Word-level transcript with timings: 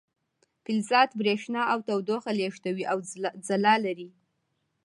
فلزات 0.63 1.09
بریښنا 1.19 1.61
او 1.71 1.79
تودوخه 1.87 2.31
لیږدوي 2.39 2.83
او 2.91 2.97
ځلا 3.47 3.75
لري. 3.85 4.09